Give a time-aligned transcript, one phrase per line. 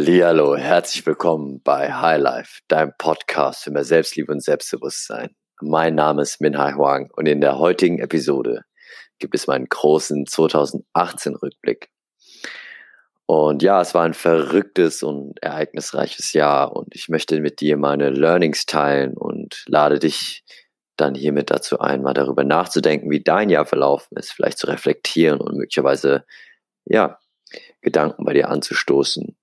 [0.00, 5.36] Hallihallo, herzlich willkommen bei High Life, deinem Podcast für mehr Selbstliebe und Selbstbewusstsein.
[5.60, 8.62] Mein Name ist Minhai Huang und in der heutigen Episode
[9.18, 11.90] gibt es meinen großen 2018 Rückblick.
[13.26, 18.08] Und ja, es war ein verrücktes und ereignisreiches Jahr und ich möchte mit dir meine
[18.08, 20.44] Learnings teilen und lade dich
[20.96, 25.42] dann hiermit dazu ein, mal darüber nachzudenken, wie dein Jahr verlaufen ist, vielleicht zu reflektieren
[25.42, 26.24] und möglicherweise,
[26.86, 27.18] ja,
[27.82, 29.36] Gedanken bei dir anzustoßen,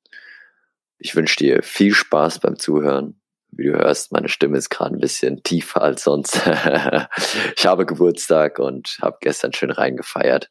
[1.00, 3.22] ich wünsche dir viel Spaß beim Zuhören.
[3.52, 6.36] Wie du hörst, meine Stimme ist gerade ein bisschen tiefer als sonst.
[7.56, 10.50] ich habe Geburtstag und habe gestern schön reingefeiert.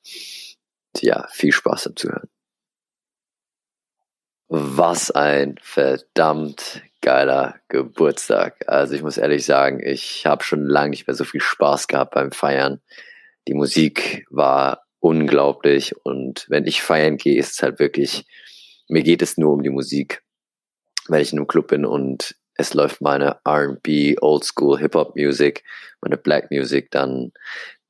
[1.00, 2.28] Ja, viel Spaß beim Zuhören.
[4.48, 8.64] Was ein verdammt geiler Geburtstag.
[8.66, 12.14] Also ich muss ehrlich sagen, ich habe schon lange nicht mehr so viel Spaß gehabt
[12.14, 12.80] beim Feiern.
[13.46, 18.26] Die Musik war unglaublich und wenn ich feiern gehe, ist es halt wirklich,
[18.88, 20.24] mir geht es nur um die Musik
[21.08, 25.62] wenn ich in einem Club bin und es läuft meine R&B, Oldschool, Hip-Hop-Music,
[26.00, 27.32] meine Black Music, dann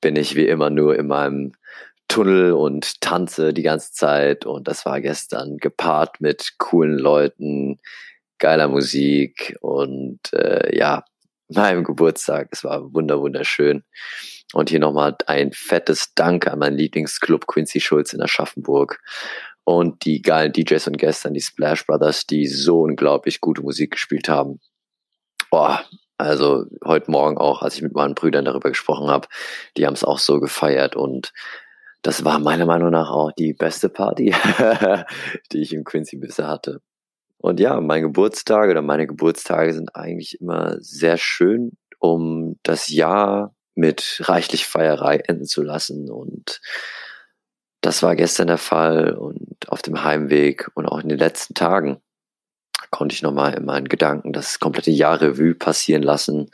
[0.01, 1.53] bin ich wie immer nur in meinem
[2.09, 7.79] Tunnel und tanze die ganze Zeit und das war gestern gepaart mit coolen Leuten,
[8.39, 11.05] geiler Musik und äh, ja,
[11.49, 12.49] meinem Geburtstag.
[12.51, 13.85] Es war wunder wunderschön.
[14.53, 19.01] Und hier nochmal ein fettes Dank an meinen Lieblingsclub Quincy Schulz in Aschaffenburg
[19.67, 24.29] und die geilen DJs und gestern, die Splash Brothers, die so unglaublich gute Musik gespielt
[24.29, 24.61] haben.
[25.51, 25.85] Boah,
[26.19, 29.27] also heute Morgen auch, als ich mit meinen Brüdern darüber gesprochen habe,
[29.77, 31.33] die haben es auch so gefeiert und
[32.03, 34.33] das war meiner Meinung nach auch die beste Party,
[35.53, 36.81] die ich im Quincy bisher hatte.
[37.39, 43.53] Und ja, mein Geburtstag oder meine Geburtstage sind eigentlich immer sehr schön, um das Jahr
[43.75, 46.61] mit reichlich Feierei enden zu lassen und
[47.81, 52.01] das war gestern der Fall und auf dem Heimweg und auch in den letzten Tagen
[52.91, 56.51] konnte ich nochmal in meinen Gedanken das komplette Jahr Revue passieren lassen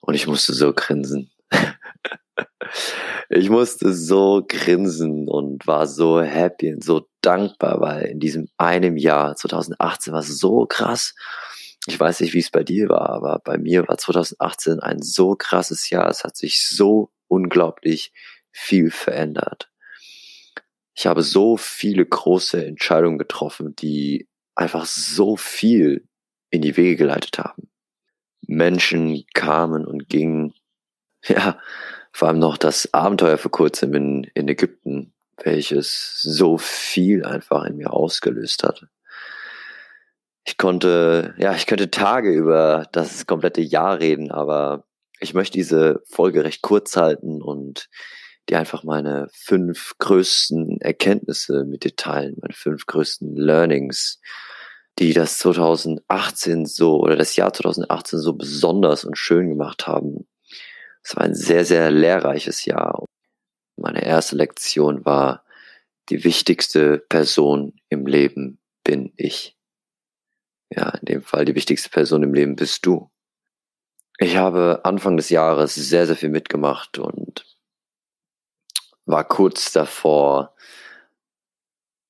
[0.00, 1.30] und ich musste so grinsen.
[3.28, 8.96] ich musste so grinsen und war so happy und so dankbar, weil in diesem einem
[8.96, 11.14] Jahr 2018 war es so krass.
[11.86, 15.34] Ich weiß nicht, wie es bei dir war, aber bei mir war 2018 ein so
[15.36, 16.08] krasses Jahr.
[16.08, 18.12] Es hat sich so unglaublich
[18.50, 19.70] viel verändert
[20.98, 24.26] ich habe so viele große Entscheidungen getroffen, die
[24.56, 26.08] einfach so viel
[26.50, 27.70] in die Wege geleitet haben.
[28.48, 30.54] Menschen kamen und gingen.
[31.26, 31.58] Ja,
[32.12, 37.76] vor allem noch das Abenteuer vor kurzem in, in Ägypten, welches so viel einfach in
[37.76, 38.86] mir ausgelöst hat.
[40.44, 44.84] Ich konnte, ja, ich könnte Tage über das komplette Jahr reden, aber
[45.18, 47.88] ich möchte diese Folge recht kurz halten und
[48.48, 54.20] die einfach meine fünf größten Erkenntnisse mit dir teilen, meine fünf größten Learnings,
[54.98, 60.26] die das 2018 so oder das Jahr 2018 so besonders und schön gemacht haben.
[61.02, 63.04] Es war ein sehr, sehr lehrreiches Jahr.
[63.76, 65.44] Meine erste Lektion war,
[66.08, 69.56] die wichtigste Person im Leben bin ich.
[70.70, 73.10] Ja, in dem Fall die wichtigste Person im Leben bist du.
[74.18, 77.57] Ich habe Anfang des Jahres sehr, sehr viel mitgemacht und
[79.08, 80.54] war kurz davor,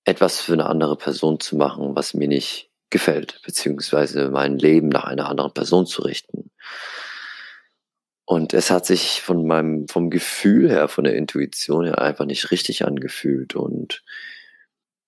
[0.04, 5.04] etwas für eine andere Person zu machen, was mir nicht gefällt, beziehungsweise mein Leben nach
[5.04, 6.50] einer anderen Person zu richten.
[8.24, 12.50] Und es hat sich von meinem, vom Gefühl her, von der Intuition her einfach nicht
[12.50, 13.54] richtig angefühlt.
[13.54, 14.02] Und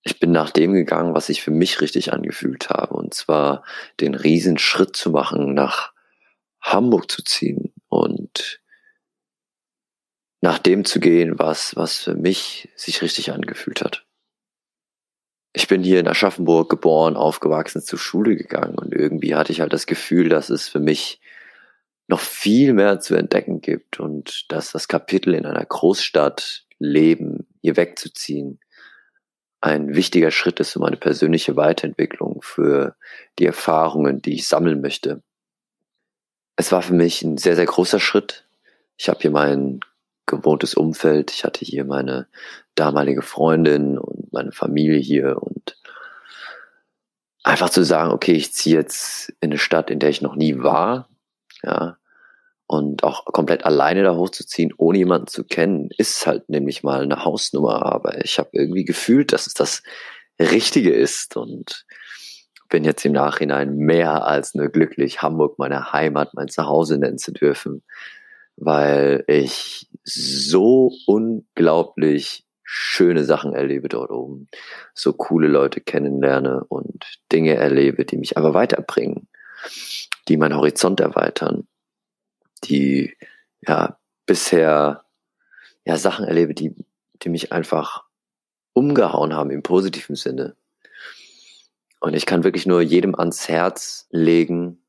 [0.01, 2.93] ich bin nach dem gegangen, was ich für mich richtig angefühlt habe.
[2.93, 3.63] Und zwar
[3.99, 5.93] den riesen Schritt zu machen, nach
[6.61, 8.60] Hamburg zu ziehen und
[10.41, 14.05] nach dem zu gehen, was, was für mich sich richtig angefühlt hat.
[15.53, 19.73] Ich bin hier in Aschaffenburg geboren, aufgewachsen, zur Schule gegangen und irgendwie hatte ich halt
[19.73, 21.21] das Gefühl, dass es für mich
[22.07, 27.77] noch viel mehr zu entdecken gibt und dass das Kapitel in einer Großstadt leben, hier
[27.77, 28.59] wegzuziehen,
[29.61, 32.95] ein wichtiger Schritt ist für meine persönliche Weiterentwicklung, für
[33.37, 35.21] die Erfahrungen, die ich sammeln möchte.
[36.55, 38.47] Es war für mich ein sehr, sehr großer Schritt.
[38.97, 39.81] Ich habe hier meinen
[40.31, 41.31] gewohntes Umfeld.
[41.31, 42.27] Ich hatte hier meine
[42.73, 45.77] damalige Freundin und meine Familie hier und
[47.43, 50.57] einfach zu sagen, okay, ich ziehe jetzt in eine Stadt, in der ich noch nie
[50.57, 51.09] war,
[51.63, 51.97] ja,
[52.65, 57.25] und auch komplett alleine da hochzuziehen, ohne jemanden zu kennen, ist halt nämlich mal eine
[57.25, 57.85] Hausnummer.
[57.85, 59.83] Aber ich habe irgendwie gefühlt, dass es das
[60.39, 61.85] Richtige ist und
[62.69, 67.33] bin jetzt im Nachhinein mehr als nur glücklich, Hamburg meine Heimat, mein Zuhause nennen zu
[67.33, 67.83] dürfen
[68.61, 74.47] weil ich so unglaublich schöne Sachen erlebe dort oben,
[74.93, 79.27] so coole Leute kennenlerne und Dinge erlebe, die mich aber weiterbringen,
[80.27, 81.67] die meinen Horizont erweitern,
[82.63, 83.17] die
[83.67, 85.03] ja bisher
[85.85, 86.73] ja Sachen erlebe, die,
[87.23, 88.03] die mich einfach
[88.73, 90.55] umgehauen haben im positiven Sinne.
[91.99, 94.81] Und ich kann wirklich nur jedem ans Herz legen,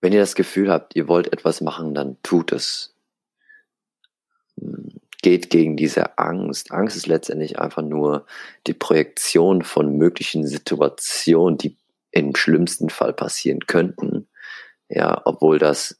[0.00, 2.91] wenn ihr das Gefühl habt, ihr wollt etwas machen, dann tut es.
[5.22, 6.72] Geht gegen diese Angst.
[6.72, 8.26] Angst ist letztendlich einfach nur
[8.66, 11.76] die Projektion von möglichen Situationen, die
[12.10, 14.28] im schlimmsten Fall passieren könnten.
[14.88, 15.98] Ja, obwohl das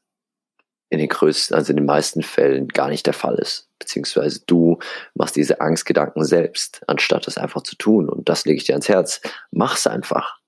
[0.92, 3.70] in den größten, also in den meisten Fällen gar nicht der Fall ist.
[3.78, 4.78] Beziehungsweise du
[5.14, 8.10] machst diese Angstgedanken selbst, anstatt es einfach zu tun.
[8.10, 9.22] Und das lege ich dir ans Herz.
[9.50, 10.38] Mach's einfach.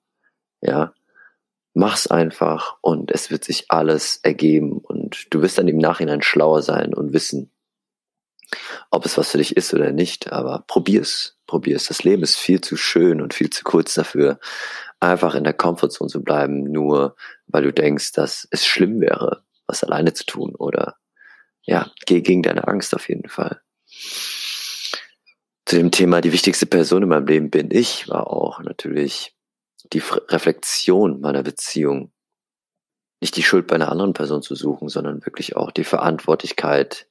[0.60, 0.92] Ja.
[1.72, 6.60] Mach's einfach und es wird sich alles ergeben und du wirst dann im Nachhinein schlauer
[6.60, 7.50] sein und wissen,
[8.90, 10.32] ob es was für dich ist oder nicht.
[10.32, 11.86] Aber probier's, probier's.
[11.86, 14.38] Das Leben ist viel zu schön und viel zu kurz dafür,
[15.00, 19.84] einfach in der Komfortzone zu bleiben, nur weil du denkst, dass es schlimm wäre was
[19.84, 20.96] alleine zu tun oder
[21.62, 23.60] ja, geh gegen deine Angst auf jeden Fall.
[25.64, 29.34] Zu dem Thema, die wichtigste Person in meinem Leben bin ich, war auch natürlich
[29.92, 32.12] die Reflexion meiner Beziehung.
[33.20, 37.08] Nicht die Schuld bei einer anderen Person zu suchen, sondern wirklich auch die Verantwortlichkeit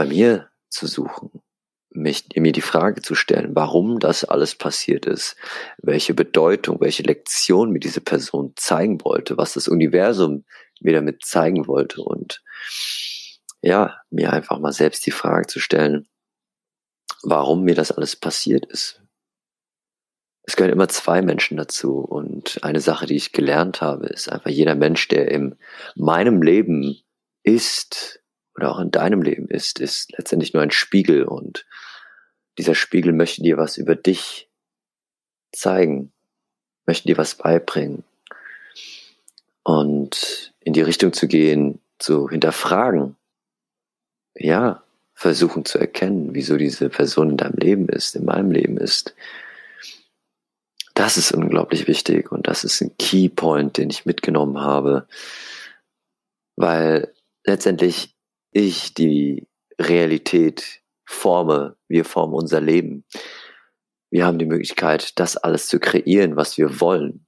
[0.00, 1.42] bei mir zu suchen.
[1.90, 5.36] Mich, mir die Frage zu stellen, warum das alles passiert ist,
[5.76, 10.46] welche Bedeutung, welche Lektion mir diese Person zeigen wollte, was das Universum
[10.80, 12.42] mir damit zeigen wollte und
[13.60, 16.08] ja, mir einfach mal selbst die Frage zu stellen,
[17.22, 19.02] warum mir das alles passiert ist.
[20.44, 24.48] Es gehören immer zwei Menschen dazu und eine Sache, die ich gelernt habe, ist einfach
[24.48, 25.56] jeder Mensch, der in
[25.94, 27.02] meinem Leben
[27.42, 28.19] ist
[28.60, 31.64] oder auch in deinem Leben ist, ist letztendlich nur ein Spiegel und
[32.58, 34.50] dieser Spiegel möchte dir was über dich
[35.50, 36.12] zeigen,
[36.86, 38.04] möchte dir was beibringen.
[39.62, 43.16] Und in die Richtung zu gehen, zu hinterfragen,
[44.34, 44.82] ja,
[45.14, 49.14] versuchen zu erkennen, wieso diese Person in deinem Leben ist, in meinem Leben ist.
[50.94, 55.06] Das ist unglaublich wichtig und das ist ein Keypoint, den ich mitgenommen habe,
[56.56, 57.14] weil
[57.44, 58.14] letztendlich
[58.52, 59.48] ich die
[59.80, 63.04] Realität forme, wir formen unser Leben.
[64.10, 67.26] Wir haben die Möglichkeit, das alles zu kreieren, was wir wollen.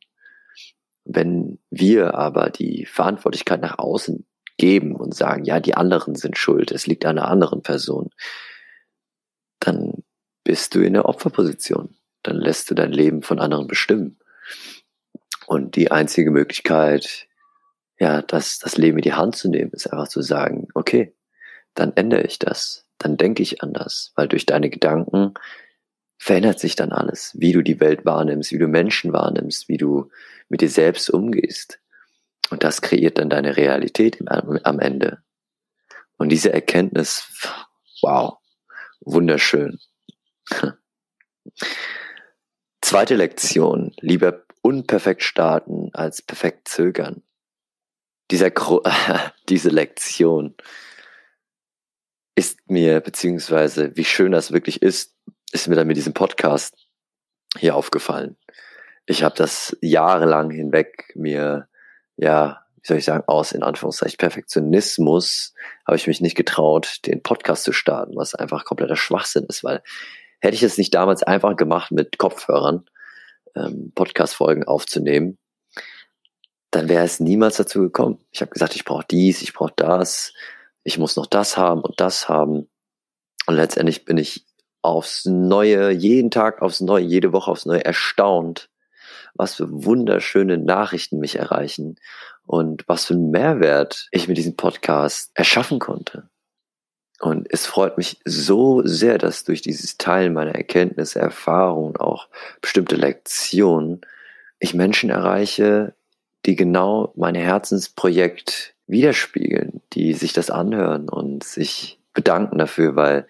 [1.04, 4.26] Wenn wir aber die Verantwortlichkeit nach außen
[4.56, 8.10] geben und sagen, ja, die anderen sind schuld, es liegt an einer anderen Person,
[9.58, 10.04] dann
[10.44, 11.96] bist du in der Opferposition.
[12.22, 14.19] Dann lässt du dein Leben von anderen bestimmen.
[15.46, 17.26] Und die einzige Möglichkeit,
[18.02, 21.14] ja, das, das Leben in die Hand zu nehmen, ist einfach zu sagen, okay,
[21.75, 25.34] dann ändere ich das, dann denke ich anders, weil durch deine Gedanken
[26.19, 30.10] verändert sich dann alles, wie du die Welt wahrnimmst, wie du Menschen wahrnimmst, wie du
[30.49, 31.78] mit dir selbst umgehst.
[32.50, 35.22] Und das kreiert dann deine Realität am Ende.
[36.16, 37.25] Und diese Erkenntnis,
[38.02, 38.38] wow,
[39.00, 39.78] wunderschön.
[42.81, 47.22] Zweite Lektion, lieber unperfekt starten als perfekt zögern.
[48.32, 48.50] Dieser,
[49.49, 50.56] diese Lektion
[52.34, 55.15] ist mir, beziehungsweise wie schön das wirklich ist,
[55.53, 56.89] ist mir dann mit diesem Podcast
[57.58, 58.36] hier aufgefallen.
[59.05, 61.69] Ich habe das jahrelang hinweg mir,
[62.17, 65.53] ja, wie soll ich sagen, aus in Anführungszeichen Perfektionismus
[65.86, 69.82] habe ich mich nicht getraut, den Podcast zu starten, was einfach kompletter Schwachsinn ist, weil
[70.41, 72.86] hätte ich es nicht damals einfach gemacht mit Kopfhörern,
[73.55, 75.39] ähm, Podcast-Folgen aufzunehmen,
[76.72, 78.19] dann wäre es niemals dazu gekommen.
[78.32, 80.32] Ich habe gesagt, ich brauche dies, ich brauche das,
[80.82, 82.69] ich muss noch das haben und das haben.
[83.46, 84.46] Und letztendlich bin ich
[84.81, 88.70] aufs Neue, jeden Tag aufs Neue, jede Woche aufs Neue erstaunt,
[89.34, 91.96] was für wunderschöne Nachrichten mich erreichen
[92.46, 96.31] und was für einen Mehrwert ich mit diesem Podcast erschaffen konnte.
[97.20, 102.29] Und es freut mich so sehr, dass durch dieses Teilen meiner Erkenntnisse, Erfahrungen, auch
[102.62, 104.00] bestimmte Lektionen,
[104.58, 105.94] ich Menschen erreiche,
[106.46, 113.27] die genau mein Herzensprojekt widerspiegeln, die sich das anhören und sich bedanken dafür, weil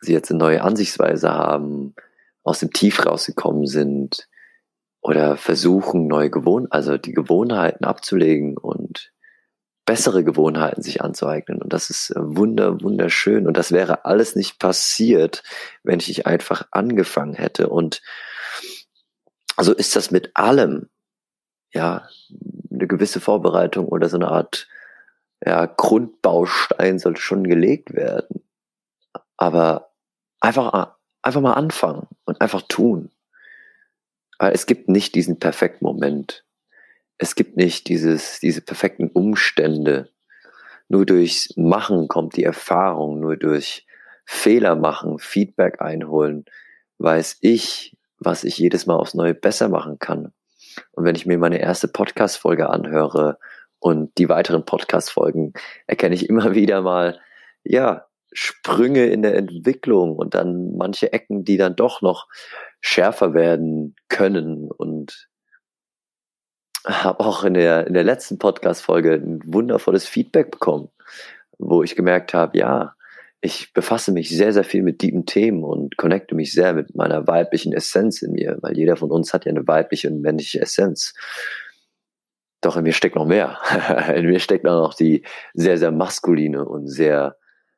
[0.00, 1.94] sie jetzt eine neue Ansichtsweise haben,
[2.42, 4.28] aus dem Tief rausgekommen sind
[5.00, 9.12] oder versuchen, neue Gewohnheiten, also die Gewohnheiten abzulegen und
[9.84, 11.62] bessere Gewohnheiten sich anzueignen.
[11.62, 13.46] Und das ist wunder, wunderschön.
[13.46, 15.44] Und das wäre alles nicht passiert,
[15.84, 17.68] wenn ich nicht einfach angefangen hätte.
[17.68, 18.02] Und
[19.56, 20.88] also ist das mit allem,
[21.76, 22.08] ja,
[22.70, 24.68] eine gewisse Vorbereitung oder so eine Art
[25.44, 28.42] ja, Grundbaustein sollte schon gelegt werden.
[29.36, 29.92] Aber
[30.40, 33.10] einfach, einfach mal anfangen und einfach tun.
[34.38, 36.44] Weil es gibt nicht diesen perfekten Moment.
[37.18, 40.10] Es gibt nicht dieses, diese perfekten Umstände.
[40.88, 43.86] Nur durchs Machen kommt die Erfahrung, nur durch
[44.24, 46.44] Fehler machen, Feedback einholen,
[46.98, 50.32] weiß ich, was ich jedes Mal aufs Neue besser machen kann.
[50.92, 53.38] Und wenn ich mir meine erste Podcast-Folge anhöre
[53.78, 55.52] und die weiteren Podcast-Folgen,
[55.86, 57.20] erkenne ich immer wieder mal,
[57.64, 62.26] ja, Sprünge in der Entwicklung und dann manche Ecken, die dann doch noch
[62.80, 64.70] schärfer werden können.
[64.70, 65.28] Und
[66.84, 70.90] habe auch in der, in der letzten Podcast-Folge ein wundervolles Feedback bekommen,
[71.58, 72.95] wo ich gemerkt habe, ja,
[73.40, 77.26] ich befasse mich sehr, sehr viel mit tiefen Themen und connecte mich sehr mit meiner
[77.26, 81.14] weiblichen Essenz in mir, weil jeder von uns hat ja eine weibliche und männliche Essenz.
[82.60, 83.58] Doch in mir steckt noch mehr.
[84.14, 85.24] in mir steckt auch noch die
[85.54, 87.36] sehr, sehr maskuline und sehr,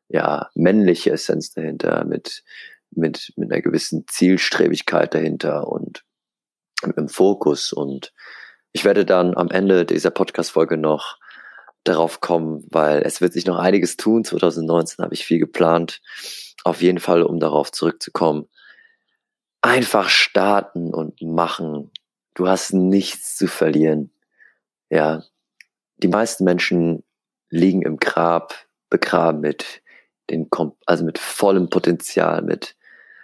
[0.08, 2.44] ja, männliche Essenz dahinter mit,
[2.90, 6.04] mit, mit einer gewissen Zielstrebigkeit dahinter und
[6.86, 7.72] mit einem Fokus.
[7.72, 8.14] Und
[8.72, 11.18] ich werde dann am Ende dieser Podcast-Folge noch
[11.85, 14.25] darauf kommen, weil es wird sich noch einiges tun.
[14.25, 16.00] 2019 habe ich viel geplant.
[16.64, 18.47] Auf jeden Fall, um darauf zurückzukommen.
[19.62, 21.90] Einfach starten und machen.
[22.35, 24.12] Du hast nichts zu verlieren.
[24.90, 25.23] Ja.
[25.97, 27.02] Die meisten Menschen
[27.50, 28.54] liegen im Grab,
[28.90, 29.82] begraben mit
[30.30, 30.49] den,
[30.87, 32.76] also mit vollem Potenzial, mit,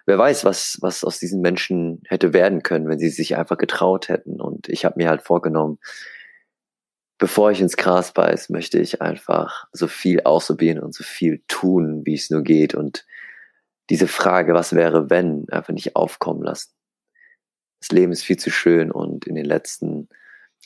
[0.06, 4.08] wer weiß, was, was aus diesen Menschen hätte werden können, wenn sie sich einfach getraut
[4.08, 4.40] hätten.
[4.40, 5.78] Und ich habe mir halt vorgenommen,
[7.18, 12.02] bevor ich ins Gras beiß, möchte ich einfach so viel ausprobieren und so viel tun,
[12.04, 13.06] wie es nur geht und
[13.90, 16.72] diese Frage, was wäre, wenn, einfach nicht aufkommen lassen.
[17.80, 20.08] Das Leben ist viel zu schön und in den letzten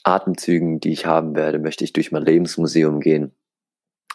[0.03, 3.35] Atemzügen, die ich haben werde, möchte ich durch mein Lebensmuseum gehen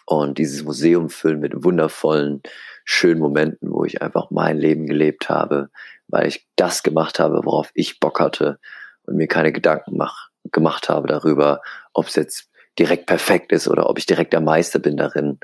[0.07, 2.43] und dieses Museum füllen mit wundervollen,
[2.85, 5.71] schönen Momenten, wo ich einfach mein Leben gelebt habe,
[6.09, 8.59] weil ich das gemacht habe, worauf ich Bock hatte
[9.07, 13.89] und mir keine Gedanken mach, gemacht habe darüber, ob es jetzt direkt perfekt ist oder
[13.89, 15.39] ob ich direkt der Meister bin darin.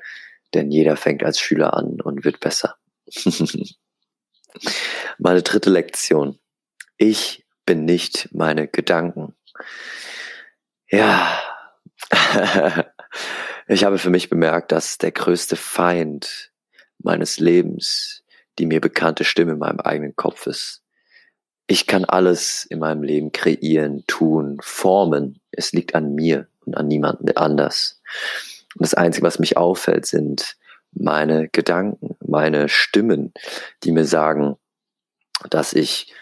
[0.54, 2.76] Denn jeder fängt als Schüler an und wird besser.
[5.18, 6.38] meine dritte Lektion.
[6.96, 9.36] Ich bin nicht meine Gedanken.
[10.88, 11.40] Ja,
[13.68, 16.50] ich habe für mich bemerkt, dass der größte Feind
[16.98, 18.20] meines Lebens
[18.60, 20.82] die mir bekannte Stimme in meinem eigenen Kopf ist.
[21.70, 25.40] Ich kann alles in meinem Leben kreieren, tun, formen.
[25.52, 28.02] Es liegt an mir und an niemanden anders.
[28.74, 30.56] Und das Einzige, was mich auffällt, sind
[30.90, 33.32] meine Gedanken, meine Stimmen,
[33.84, 34.56] die mir sagen,
[35.48, 36.12] dass ich,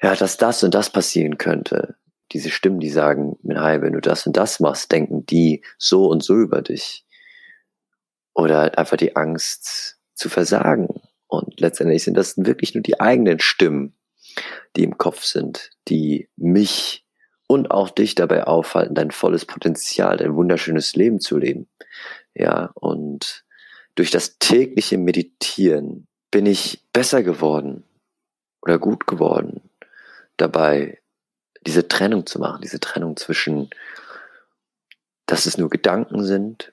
[0.00, 1.96] ja, dass das und das passieren könnte.
[2.32, 6.24] Diese Stimmen, die sagen, Minhai, wenn du das und das machst, denken die so und
[6.24, 7.04] so über dich.
[8.32, 10.88] Oder einfach die Angst zu versagen.
[11.26, 13.94] Und letztendlich sind das wirklich nur die eigenen Stimmen,
[14.76, 17.04] die im Kopf sind, die mich
[17.46, 21.68] und auch dich dabei aufhalten, dein volles Potenzial, dein wunderschönes Leben zu leben.
[22.34, 23.44] Ja, und
[23.96, 27.84] durch das tägliche Meditieren bin ich besser geworden
[28.62, 29.68] oder gut geworden
[30.36, 31.00] dabei,
[31.66, 33.68] diese Trennung zu machen, diese Trennung zwischen,
[35.26, 36.72] dass es nur Gedanken sind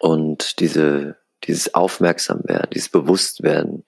[0.00, 3.84] und diese, dieses Aufmerksamwerden, dieses Bewusstwerden,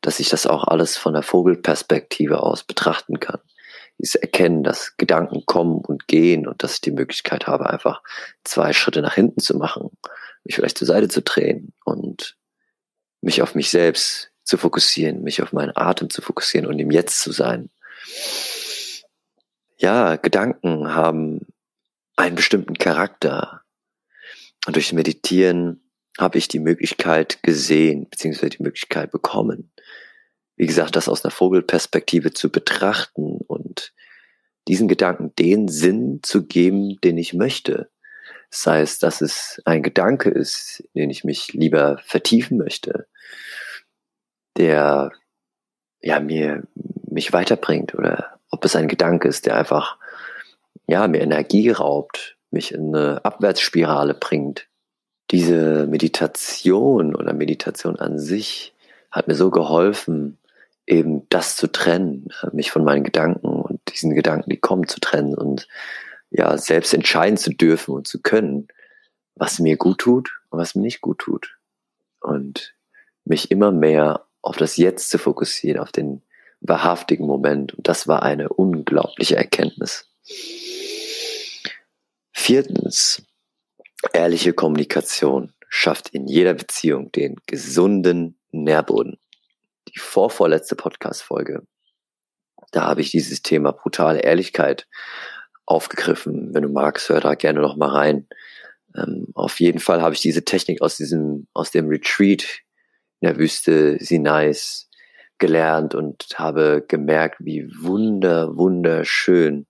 [0.00, 3.40] dass ich das auch alles von der Vogelperspektive aus betrachten kann.
[3.98, 8.02] Dieses Erkennen, dass Gedanken kommen und gehen und dass ich die Möglichkeit habe, einfach
[8.42, 9.90] zwei Schritte nach hinten zu machen,
[10.44, 12.36] mich vielleicht zur Seite zu drehen und
[13.20, 17.20] mich auf mich selbst zu fokussieren, mich auf meinen Atem zu fokussieren und im Jetzt
[17.20, 17.70] zu sein.
[19.78, 21.46] Ja, Gedanken haben
[22.16, 23.62] einen bestimmten Charakter.
[24.66, 25.83] Und durch Meditieren
[26.18, 29.72] habe ich die Möglichkeit gesehen, beziehungsweise die Möglichkeit bekommen,
[30.56, 33.92] wie gesagt, das aus einer Vogelperspektive zu betrachten und
[34.68, 37.90] diesen Gedanken den Sinn zu geben, den ich möchte.
[38.50, 43.08] Sei es, dass es ein Gedanke ist, den ich mich lieber vertiefen möchte,
[44.56, 45.10] der
[46.00, 46.62] ja mir
[47.10, 49.98] mich weiterbringt oder ob es ein Gedanke ist, der einfach
[50.86, 54.68] ja mir Energie raubt, mich in eine Abwärtsspirale bringt.
[55.30, 58.74] Diese Meditation oder Meditation an sich
[59.10, 60.38] hat mir so geholfen,
[60.86, 65.34] eben das zu trennen, mich von meinen Gedanken und diesen Gedanken, die kommen, zu trennen
[65.34, 65.66] und
[66.30, 68.68] ja, selbst entscheiden zu dürfen und zu können,
[69.34, 71.58] was mir gut tut und was mir nicht gut tut.
[72.20, 72.74] Und
[73.24, 76.22] mich immer mehr auf das Jetzt zu fokussieren, auf den
[76.60, 77.74] wahrhaftigen Moment.
[77.74, 80.10] Und das war eine unglaubliche Erkenntnis.
[82.32, 83.22] Viertens,
[84.12, 89.18] ehrliche Kommunikation schafft in jeder Beziehung den gesunden Nährboden.
[89.88, 91.66] die vorvorletzte Podcast-Folge.
[92.72, 94.86] Da habe ich dieses Thema brutale Ehrlichkeit
[95.66, 96.54] aufgegriffen.
[96.54, 98.26] Wenn du magst, hör da gerne noch mal rein.
[98.96, 102.44] Ähm, auf jeden Fall habe ich diese Technik aus diesem, aus dem Retreat
[103.20, 104.88] in der Wüste Sinais
[105.38, 109.66] gelernt und habe gemerkt, wie wunder, wunderschön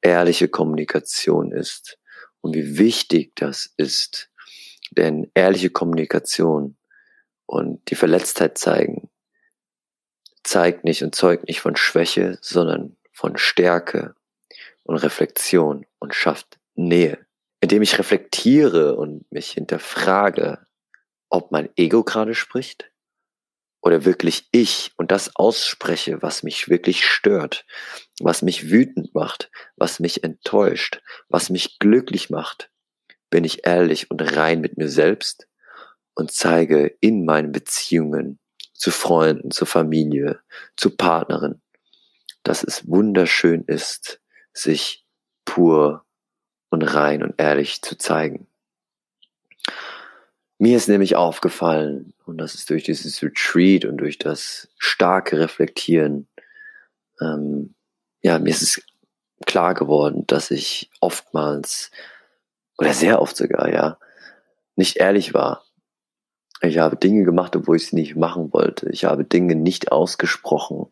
[0.00, 1.98] ehrliche Kommunikation ist
[2.40, 4.30] und wie wichtig das ist.
[4.90, 6.76] Denn ehrliche Kommunikation
[7.46, 9.10] und die Verletztheit zeigen,
[10.44, 14.14] zeigt nicht und zeugt nicht von Schwäche, sondern von Stärke
[14.84, 17.18] und Reflexion und schafft Nähe.
[17.60, 20.66] Indem ich reflektiere und mich hinterfrage,
[21.28, 22.90] ob mein Ego gerade spricht
[23.88, 27.64] oder wirklich ich und das ausspreche, was mich wirklich stört,
[28.20, 32.70] was mich wütend macht, was mich enttäuscht, was mich glücklich macht,
[33.30, 35.48] bin ich ehrlich und rein mit mir selbst
[36.14, 38.38] und zeige in meinen Beziehungen
[38.74, 40.40] zu Freunden, zur Familie,
[40.76, 41.62] zu Partnerin,
[42.42, 44.20] dass es wunderschön ist,
[44.52, 45.06] sich
[45.46, 46.04] pur
[46.68, 48.48] und rein und ehrlich zu zeigen.
[50.58, 56.26] Mir ist nämlich aufgefallen, und das ist durch dieses Retreat und durch das starke Reflektieren,
[57.20, 57.74] ähm,
[58.22, 58.82] ja, mir ist es
[59.46, 61.92] klar geworden, dass ich oftmals,
[62.76, 63.98] oder sehr oft sogar, ja,
[64.74, 65.64] nicht ehrlich war.
[66.60, 68.88] Ich habe Dinge gemacht, obwohl ich sie nicht machen wollte.
[68.90, 70.88] Ich habe Dinge nicht ausgesprochen,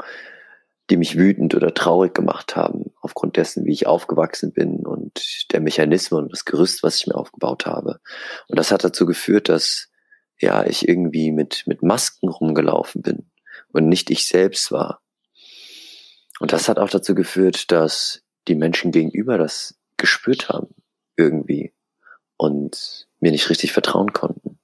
[0.90, 5.60] die mich wütend oder traurig gemacht haben, aufgrund dessen, wie ich aufgewachsen bin und der
[5.60, 8.00] Mechanismen und das Gerüst, was ich mir aufgebaut habe.
[8.48, 9.88] Und das hat dazu geführt, dass
[10.38, 13.30] ja ich irgendwie mit, mit Masken rumgelaufen bin
[13.72, 15.02] und nicht ich selbst war.
[16.38, 20.68] Und das hat auch dazu geführt, dass die Menschen gegenüber das gespürt haben,
[21.16, 21.72] irgendwie,
[22.36, 24.58] und mir nicht richtig vertrauen konnten.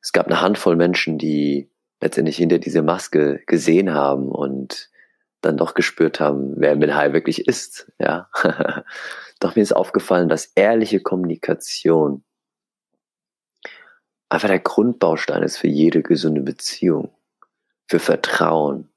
[0.00, 4.90] Es gab eine Handvoll Menschen, die letztendlich hinter diese Maske gesehen haben und
[5.44, 8.28] dann doch gespürt haben, wer Milhai wirklich ist, ja.
[9.40, 12.24] doch mir ist aufgefallen, dass ehrliche Kommunikation
[14.28, 17.10] einfach der Grundbaustein ist für jede gesunde Beziehung,
[17.86, 18.90] für Vertrauen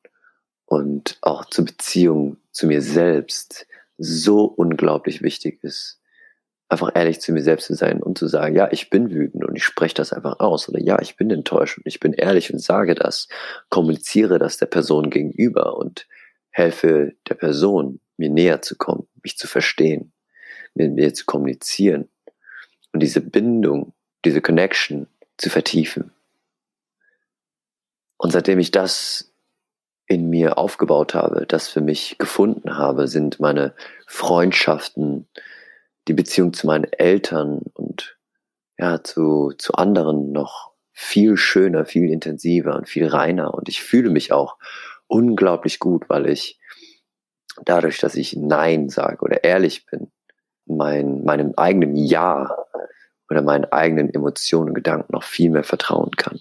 [0.66, 6.02] und auch zur Beziehung zu mir selbst so unglaublich wichtig ist.
[6.70, 9.56] Einfach ehrlich zu mir selbst zu sein und zu sagen, ja, ich bin wütend und
[9.56, 12.60] ich spreche das einfach aus oder ja, ich bin enttäuscht und ich bin ehrlich und
[12.60, 13.30] sage das,
[13.70, 16.08] kommuniziere das der Person gegenüber und
[16.58, 20.12] helfe der Person, mir näher zu kommen, mich zu verstehen,
[20.74, 22.10] mit mir zu kommunizieren
[22.92, 23.94] und diese Bindung,
[24.26, 26.12] diese Connection zu vertiefen.
[28.18, 29.32] Und seitdem ich das
[30.08, 33.76] in mir aufgebaut habe, das für mich gefunden habe, sind meine
[34.08, 35.28] Freundschaften,
[36.08, 38.18] die Beziehung zu meinen Eltern und
[38.80, 43.54] ja, zu, zu anderen noch viel schöner, viel intensiver und viel reiner.
[43.54, 44.58] Und ich fühle mich auch
[45.08, 46.60] unglaublich gut, weil ich
[47.64, 50.12] dadurch, dass ich Nein sage oder ehrlich bin,
[50.66, 52.56] mein, meinem eigenen Ja
[53.30, 56.40] oder meinen eigenen Emotionen und Gedanken noch viel mehr vertrauen kann.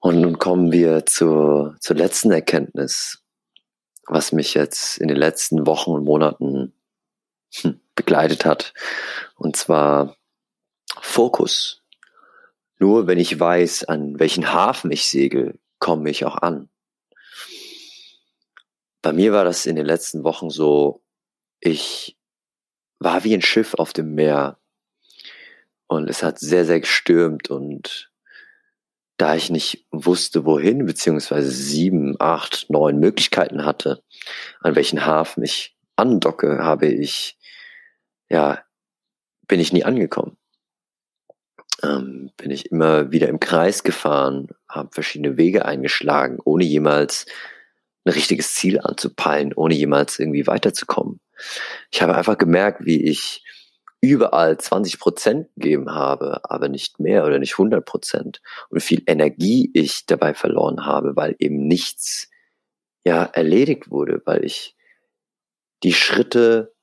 [0.00, 3.22] Und nun kommen wir zur, zur letzten Erkenntnis,
[4.06, 6.74] was mich jetzt in den letzten Wochen und Monaten
[7.54, 8.74] hm, begleitet hat.
[9.36, 10.16] Und zwar
[11.00, 11.82] Fokus.
[12.78, 16.68] Nur wenn ich weiß, an welchen Hafen ich segel, komme ich auch an.
[19.04, 21.02] Bei mir war das in den letzten Wochen so,
[21.60, 22.16] ich
[22.98, 24.58] war wie ein Schiff auf dem Meer
[25.86, 28.10] und es hat sehr, sehr gestürmt und
[29.18, 34.02] da ich nicht wusste, wohin, beziehungsweise sieben, acht, neun Möglichkeiten hatte,
[34.60, 37.36] an welchen Hafen ich andocke, habe ich,
[38.30, 38.64] ja,
[39.46, 40.38] bin ich nie angekommen.
[41.82, 47.26] Ähm, bin ich immer wieder im Kreis gefahren, habe verschiedene Wege eingeschlagen, ohne jemals
[48.04, 51.20] ein richtiges Ziel anzupeilen, ohne jemals irgendwie weiterzukommen.
[51.90, 53.44] Ich habe einfach gemerkt, wie ich
[54.00, 59.70] überall 20 Prozent gegeben habe, aber nicht mehr oder nicht 100 Prozent und viel Energie
[59.72, 62.28] ich dabei verloren habe, weil eben nichts
[63.04, 64.76] ja erledigt wurde, weil ich
[65.82, 66.74] die Schritte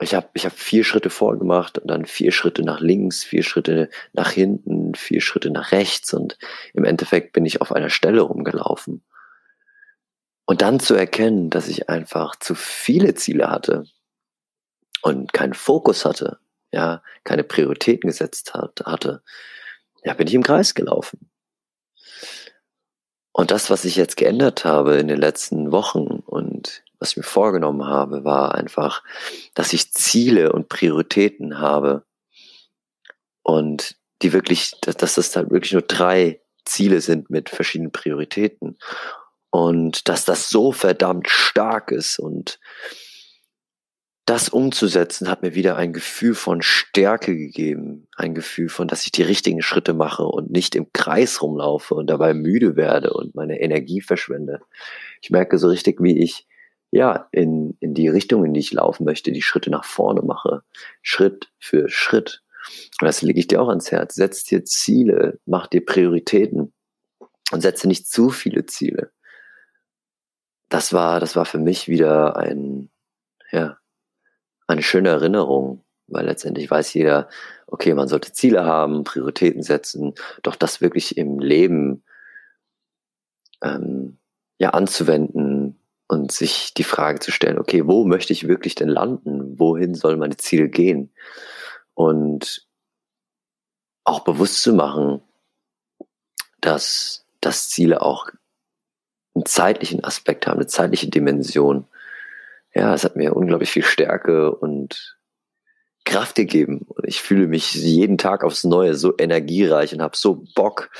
[0.00, 3.88] ich habe ich hab vier Schritte vorgemacht und dann vier Schritte nach links, vier Schritte
[4.12, 6.38] nach hinten, vier Schritte nach rechts und
[6.74, 9.04] im Endeffekt bin ich auf einer Stelle rumgelaufen.
[10.44, 13.84] Und dann zu erkennen, dass ich einfach zu viele Ziele hatte
[15.02, 16.38] und keinen Fokus hatte,
[16.72, 19.22] ja, keine Prioritäten gesetzt hat, hatte,
[20.04, 21.30] ja, bin ich im Kreis gelaufen.
[23.32, 27.22] Und das, was ich jetzt geändert habe in den letzten Wochen und was ich mir
[27.22, 29.02] vorgenommen habe, war einfach,
[29.54, 32.04] dass ich Ziele und Prioritäten habe
[33.42, 38.78] und die wirklich, dass das dann wirklich nur drei Ziele sind mit verschiedenen Prioritäten.
[39.52, 42.58] Und dass das so verdammt stark ist und
[44.24, 49.12] das umzusetzen hat mir wieder ein Gefühl von Stärke gegeben, ein Gefühl von, dass ich
[49.12, 53.60] die richtigen Schritte mache und nicht im Kreis rumlaufe und dabei müde werde und meine
[53.60, 54.60] Energie verschwende.
[55.20, 56.46] Ich merke so richtig, wie ich
[56.90, 60.62] ja in, in die Richtung, in die ich laufen möchte, die Schritte nach vorne mache,
[61.02, 62.42] Schritt für Schritt.
[63.02, 64.14] Und das lege ich dir auch ans Herz.
[64.14, 66.72] Setz dir Ziele, mach dir Prioritäten
[67.50, 69.12] und setze nicht zu viele Ziele.
[70.72, 72.88] Das war, das war für mich wieder ein,
[73.50, 73.76] ja,
[74.66, 77.28] eine schöne Erinnerung, weil letztendlich weiß jeder,
[77.66, 82.04] okay, man sollte Ziele haben, Prioritäten setzen, doch das wirklich im Leben
[83.62, 84.16] ähm,
[84.56, 89.58] ja anzuwenden und sich die Frage zu stellen, okay, wo möchte ich wirklich denn landen?
[89.58, 91.12] Wohin sollen meine Ziele gehen?
[91.92, 92.66] Und
[94.04, 95.20] auch bewusst zu machen,
[96.62, 98.30] dass, dass Ziele auch
[99.34, 101.86] einen zeitlichen Aspekt haben, eine zeitliche Dimension
[102.74, 105.18] ja, es hat mir unglaublich viel Stärke und
[106.04, 106.86] Kraft gegeben.
[106.88, 110.90] Und ich fühle mich jeden Tag aufs Neue so energiereich und habe so Bock,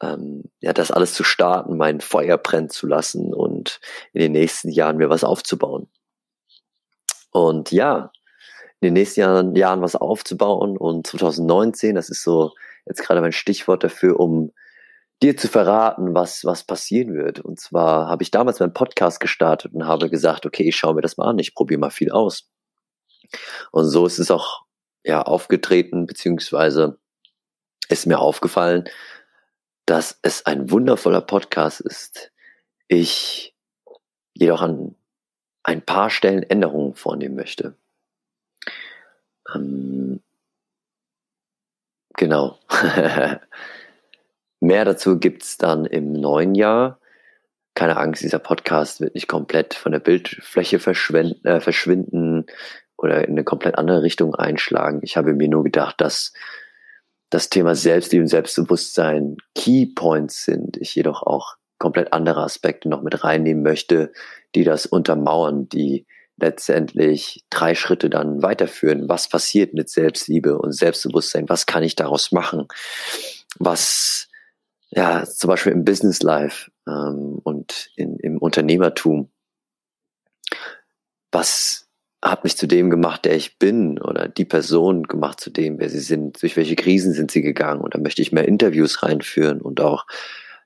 [0.00, 3.80] ähm, ja, das alles zu starten, mein Feuer brennen zu lassen und
[4.12, 5.88] in den nächsten Jahren mir was aufzubauen.
[7.30, 8.10] Und ja,
[8.80, 12.52] in den nächsten Jahren, Jahren was aufzubauen und 2019, das ist so
[12.86, 14.52] jetzt gerade mein Stichwort dafür, um
[15.22, 17.40] dir zu verraten, was, was passieren wird.
[17.40, 21.00] Und zwar habe ich damals meinen Podcast gestartet und habe gesagt, okay, ich schaue mir
[21.00, 22.50] das mal an, ich probiere mal viel aus.
[23.70, 24.64] Und so ist es auch
[25.04, 26.98] ja aufgetreten, beziehungsweise
[27.88, 28.88] ist mir aufgefallen,
[29.86, 32.32] dass es ein wundervoller Podcast ist.
[32.88, 33.54] Ich
[34.34, 34.94] jedoch an
[35.62, 37.76] ein paar Stellen Änderungen vornehmen möchte.
[39.54, 40.20] Ähm,
[42.14, 42.58] genau.
[44.62, 47.00] Mehr dazu gibt's dann im neuen Jahr.
[47.74, 52.46] Keine Angst, dieser Podcast wird nicht komplett von der Bildfläche äh, verschwinden
[52.96, 55.00] oder in eine komplett andere Richtung einschlagen.
[55.02, 56.32] Ich habe mir nur gedacht, dass
[57.28, 60.76] das Thema Selbstliebe und Selbstbewusstsein Keypoints sind.
[60.76, 64.12] Ich jedoch auch komplett andere Aspekte noch mit reinnehmen möchte,
[64.54, 69.08] die das untermauern, die letztendlich drei Schritte dann weiterführen.
[69.08, 71.48] Was passiert mit Selbstliebe und Selbstbewusstsein?
[71.48, 72.68] Was kann ich daraus machen?
[73.58, 74.28] Was
[74.94, 79.30] ja, zum Beispiel im Business Life ähm, und in, im Unternehmertum.
[81.32, 81.88] Was
[82.22, 85.88] hat mich zu dem gemacht, der ich bin oder die Person gemacht zu dem, wer
[85.88, 89.62] sie sind, durch welche Krisen sind sie gegangen und da möchte ich mehr Interviews reinführen
[89.62, 90.06] und auch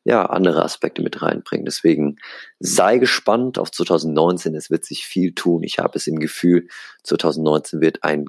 [0.05, 1.65] ja, andere Aspekte mit reinbringen.
[1.65, 2.17] Deswegen
[2.59, 5.62] sei gespannt auf 2019, es wird sich viel tun.
[5.62, 6.69] Ich habe es im Gefühl,
[7.05, 8.27] 2019 wird ein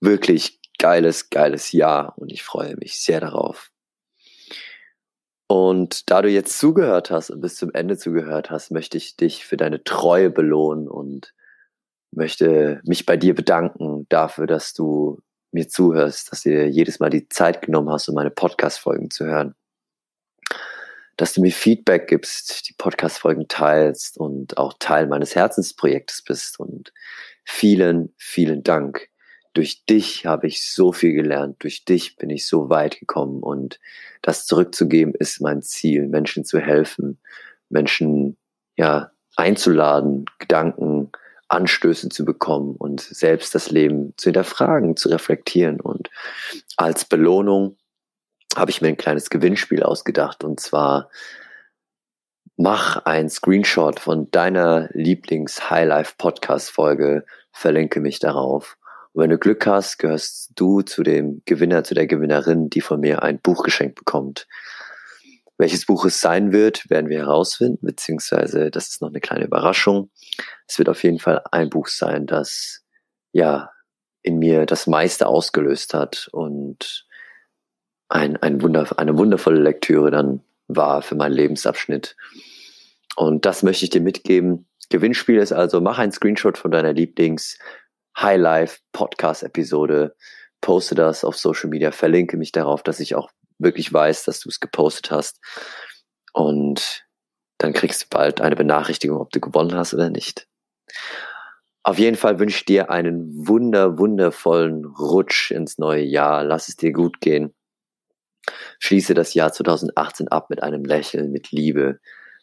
[0.00, 3.71] wirklich geiles, geiles Jahr und ich freue mich sehr darauf.
[5.52, 9.44] Und da du jetzt zugehört hast und bis zum Ende zugehört hast, möchte ich dich
[9.44, 11.34] für deine Treue belohnen und
[12.10, 17.10] möchte mich bei dir bedanken dafür, dass du mir zuhörst, dass du dir jedes Mal
[17.10, 19.54] die Zeit genommen hast, um meine Podcast-Folgen zu hören.
[21.18, 26.58] Dass du mir Feedback gibst, die Podcast-Folgen teilst und auch Teil meines Herzensprojektes bist.
[26.60, 26.94] Und
[27.44, 29.10] vielen, vielen Dank
[29.54, 33.78] durch dich habe ich so viel gelernt, durch dich bin ich so weit gekommen und
[34.22, 37.20] das zurückzugeben ist mein Ziel, Menschen zu helfen,
[37.68, 38.36] Menschen
[38.76, 41.10] ja einzuladen, Gedanken,
[41.48, 45.80] Anstöße zu bekommen und selbst das Leben zu hinterfragen, zu reflektieren.
[45.80, 46.10] Und
[46.76, 47.76] als Belohnung
[48.56, 51.10] habe ich mir ein kleines Gewinnspiel ausgedacht und zwar
[52.56, 58.78] mach ein Screenshot von deiner Lieblings Highlife Podcast Folge, verlinke mich darauf
[59.12, 63.00] und wenn du Glück hast, gehörst du zu dem Gewinner, zu der Gewinnerin, die von
[63.00, 64.46] mir ein Buch geschenkt bekommt.
[65.58, 70.10] Welches Buch es sein wird, werden wir herausfinden, beziehungsweise das ist noch eine kleine Überraschung.
[70.66, 72.82] Es wird auf jeden Fall ein Buch sein, das
[73.32, 73.70] ja
[74.22, 77.06] in mir das meiste ausgelöst hat und
[78.08, 82.16] ein, ein Wunder, eine wundervolle Lektüre dann war für meinen Lebensabschnitt.
[83.16, 84.66] Und das möchte ich dir mitgeben.
[84.88, 87.58] Gewinnspiel ist also, mach ein Screenshot von deiner Lieblings
[88.16, 90.14] Highlife Podcast Episode,
[90.60, 94.48] poste das auf Social Media, verlinke mich darauf, dass ich auch wirklich weiß, dass du
[94.48, 95.40] es gepostet hast.
[96.32, 97.04] Und
[97.58, 100.46] dann kriegst du bald eine Benachrichtigung, ob du gewonnen hast oder nicht.
[101.84, 106.44] Auf jeden Fall wünsche ich dir einen wunder, wundervollen Rutsch ins neue Jahr.
[106.44, 107.54] Lass es dir gut gehen.
[108.78, 111.98] Schließe das Jahr 2018 ab mit einem Lächeln, mit Liebe.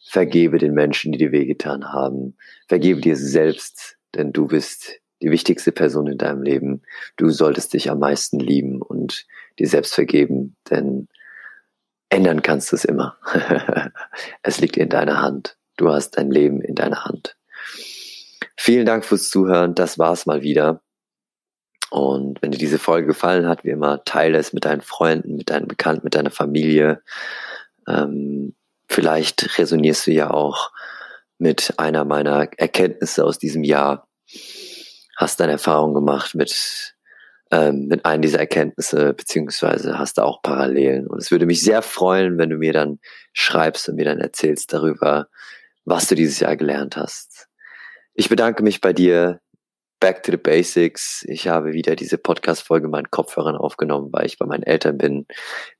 [0.05, 2.37] Vergebe den Menschen, die dir wehgetan haben.
[2.67, 6.81] Vergebe dir selbst, denn du bist die wichtigste Person in deinem Leben.
[7.17, 9.25] Du solltest dich am meisten lieben und
[9.57, 11.07] dir selbst vergeben, denn
[12.09, 13.17] ändern kannst du es immer.
[14.43, 15.57] es liegt in deiner Hand.
[15.77, 17.37] Du hast dein Leben in deiner Hand.
[18.57, 19.75] Vielen Dank fürs Zuhören.
[19.75, 20.81] Das war's mal wieder.
[21.91, 25.49] Und wenn dir diese Folge gefallen hat, wie immer, teile es mit deinen Freunden, mit
[25.49, 27.01] deinen Bekannten, mit deiner Familie.
[27.87, 28.55] Ähm,
[28.87, 30.71] vielleicht resonierst du ja auch
[31.39, 34.07] mit einer meiner Erkenntnisse aus diesem Jahr.
[35.19, 36.95] Hast deine Erfahrung gemacht mit,
[37.51, 41.07] ähm, mit einer dieser Erkenntnisse, beziehungsweise hast du auch Parallelen.
[41.07, 42.99] Und es würde mich sehr freuen, wenn du mir dann
[43.33, 45.27] schreibst und mir dann erzählst darüber,
[45.83, 47.47] was du dieses Jahr gelernt hast.
[48.13, 49.41] Ich bedanke mich bei dir,
[49.99, 51.25] Back to the Basics.
[51.27, 55.27] Ich habe wieder diese Podcast-Folge meinen Kopfhörern aufgenommen, weil ich bei meinen Eltern bin.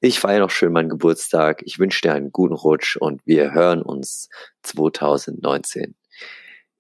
[0.02, 1.62] Ich feiere noch schön meinen Geburtstag.
[1.64, 4.28] Ich wünsche dir einen guten Rutsch und wir hören uns
[4.64, 5.96] 2019.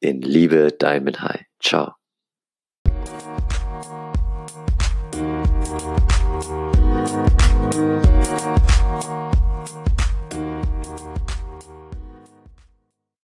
[0.02, 1.45] In Liebe, Diamond High.
[1.63, 1.98] Ciao.